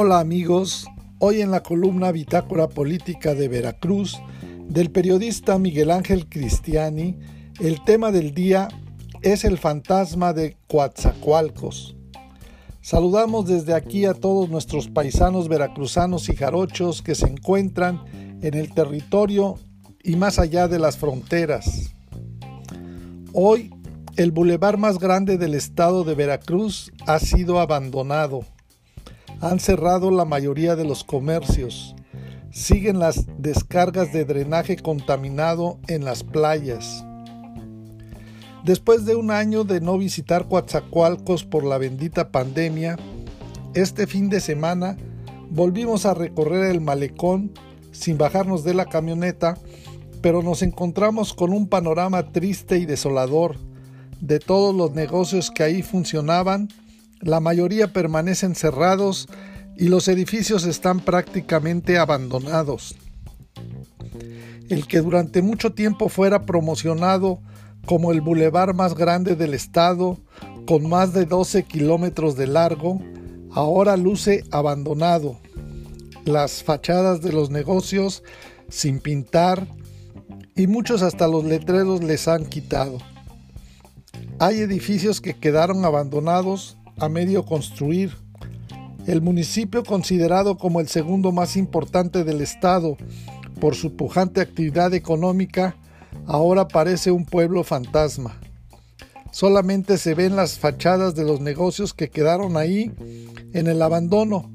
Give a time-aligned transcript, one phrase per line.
[0.00, 0.86] Hola amigos,
[1.18, 4.16] hoy en la columna Bitácora Política de Veracruz
[4.68, 7.18] del periodista Miguel Ángel Cristiani,
[7.58, 8.68] el tema del día
[9.22, 11.96] es el fantasma de Coatzacoalcos.
[12.80, 18.04] Saludamos desde aquí a todos nuestros paisanos veracruzanos y jarochos que se encuentran
[18.40, 19.56] en el territorio
[20.04, 21.92] y más allá de las fronteras.
[23.32, 23.74] Hoy,
[24.16, 28.44] el bulevar más grande del estado de Veracruz ha sido abandonado.
[29.40, 31.94] Han cerrado la mayoría de los comercios.
[32.50, 37.04] Siguen las descargas de drenaje contaminado en las playas.
[38.64, 42.96] Después de un año de no visitar Coatzacoalcos por la bendita pandemia,
[43.74, 44.96] este fin de semana
[45.50, 47.52] volvimos a recorrer el malecón
[47.92, 49.56] sin bajarnos de la camioneta
[50.20, 53.56] pero nos encontramos con un panorama triste y desolador.
[54.20, 56.68] De todos los negocios que ahí funcionaban,
[57.20, 59.28] la mayoría permanecen cerrados
[59.76, 62.96] y los edificios están prácticamente abandonados.
[64.68, 67.40] El que durante mucho tiempo fuera promocionado
[67.86, 70.18] como el bulevar más grande del estado,
[70.66, 73.00] con más de 12 kilómetros de largo,
[73.52, 75.40] ahora luce abandonado.
[76.24, 78.22] Las fachadas de los negocios
[78.68, 79.66] sin pintar,
[80.54, 82.98] y muchos hasta los letreros les han quitado.
[84.40, 88.12] Hay edificios que quedaron abandonados a medio construir.
[89.06, 92.96] El municipio considerado como el segundo más importante del estado
[93.60, 95.76] por su pujante actividad económica,
[96.26, 98.38] ahora parece un pueblo fantasma.
[99.30, 102.92] Solamente se ven las fachadas de los negocios que quedaron ahí
[103.52, 104.50] en el abandono.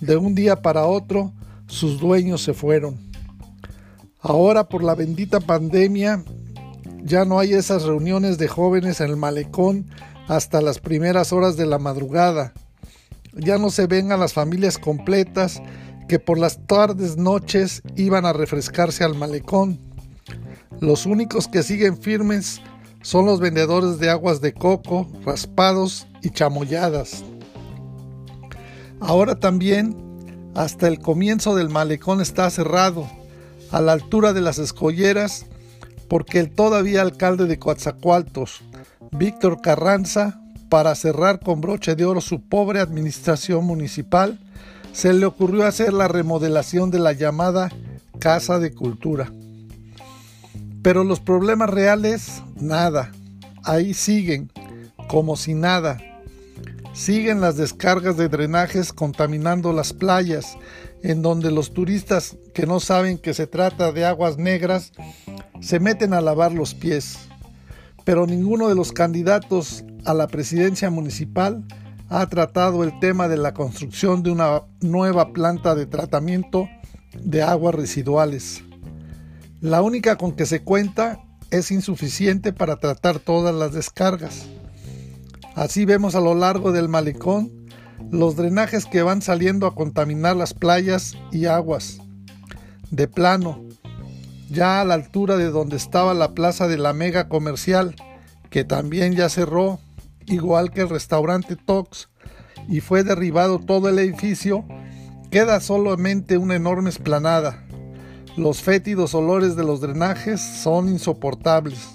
[0.00, 1.32] De un día para otro,
[1.66, 2.96] sus dueños se fueron.
[4.20, 6.24] Ahora por la bendita pandemia
[7.02, 9.86] ya no hay esas reuniones de jóvenes en el malecón
[10.28, 12.52] hasta las primeras horas de la madrugada.
[13.34, 15.60] Ya no se ven a las familias completas
[16.06, 19.80] que por las tardes noches iban a refrescarse al malecón.
[20.80, 22.60] Los únicos que siguen firmes
[23.02, 27.24] son los vendedores de aguas de coco, raspados y chamoyadas.
[29.00, 29.96] Ahora también,
[30.54, 33.08] hasta el comienzo del malecón está cerrado
[33.70, 35.46] a la altura de las escolleras,
[36.08, 38.62] porque el todavía alcalde de Coatzacoaltos,
[39.12, 44.38] Víctor Carranza, para cerrar con broche de oro su pobre administración municipal,
[44.92, 47.70] se le ocurrió hacer la remodelación de la llamada
[48.18, 49.32] Casa de Cultura.
[50.82, 53.12] Pero los problemas reales, nada.
[53.64, 54.50] Ahí siguen,
[55.08, 55.98] como si nada.
[56.92, 60.56] Siguen las descargas de drenajes contaminando las playas
[61.02, 64.92] en donde los turistas que no saben que se trata de aguas negras
[65.60, 67.27] se meten a lavar los pies.
[68.08, 71.62] Pero ninguno de los candidatos a la presidencia municipal
[72.08, 76.70] ha tratado el tema de la construcción de una nueva planta de tratamiento
[77.22, 78.64] de aguas residuales.
[79.60, 81.20] La única con que se cuenta
[81.50, 84.46] es insuficiente para tratar todas las descargas.
[85.54, 87.52] Así vemos a lo largo del malecón
[88.10, 91.98] los drenajes que van saliendo a contaminar las playas y aguas.
[92.90, 93.67] De plano,
[94.48, 97.94] ya a la altura de donde estaba la plaza de la mega comercial,
[98.50, 99.78] que también ya cerró,
[100.26, 102.08] igual que el restaurante Tox,
[102.68, 104.64] y fue derribado todo el edificio,
[105.30, 107.64] queda solamente una enorme esplanada.
[108.36, 111.88] Los fétidos olores de los drenajes son insoportables.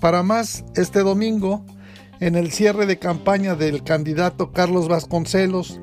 [0.00, 1.64] Para más, este domingo,
[2.20, 5.80] en el cierre de campaña del candidato Carlos Vasconcelos,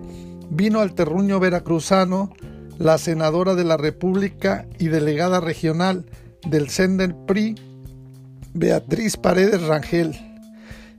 [0.50, 2.32] vino al terruño veracruzano
[2.80, 6.06] la senadora de la República y delegada regional
[6.50, 7.56] del Sender PRI,
[8.54, 10.18] Beatriz Paredes Rangel,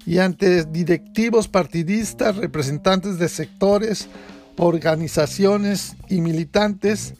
[0.06, 4.08] y ante directivos partidistas, representantes de sectores,
[4.58, 7.14] organizaciones y militantes,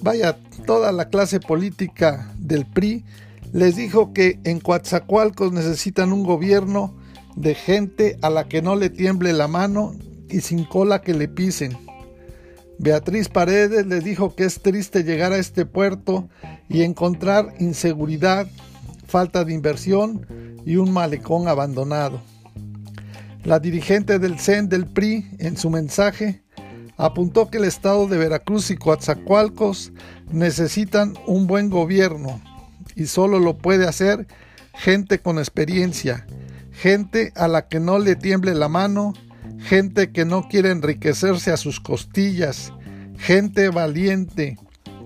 [0.00, 3.04] vaya, toda la clase política del PRI,
[3.52, 6.94] les dijo que en Coatzacoalcos necesitan un gobierno
[7.36, 9.94] de gente a la que no le tiemble la mano
[10.28, 11.87] y sin cola que le pisen.
[12.78, 16.28] Beatriz Paredes les dijo que es triste llegar a este puerto
[16.68, 18.46] y encontrar inseguridad,
[19.06, 20.26] falta de inversión
[20.64, 22.20] y un malecón abandonado.
[23.44, 26.42] La dirigente del CEN del PRI, en su mensaje,
[26.96, 29.92] apuntó que el estado de Veracruz y Coatzacoalcos
[30.30, 32.40] necesitan un buen gobierno
[32.94, 34.26] y solo lo puede hacer
[34.74, 36.26] gente con experiencia
[36.78, 39.12] gente a la que no le tiemble la mano,
[39.68, 42.72] gente que no quiere enriquecerse a sus costillas,
[43.18, 44.56] gente valiente,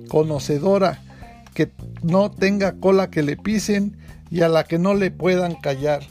[0.09, 1.03] conocedora,
[1.53, 1.73] que
[2.05, 3.97] no tenga cola que le pisen
[4.31, 6.05] y a la que no le puedan callar.